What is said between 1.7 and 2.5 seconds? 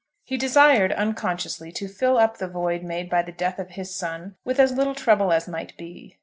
to fill up the